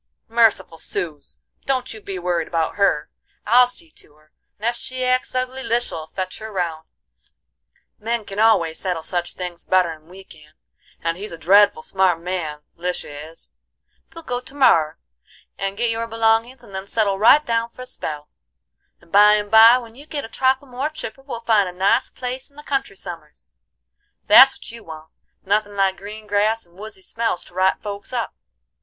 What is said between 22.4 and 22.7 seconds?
in the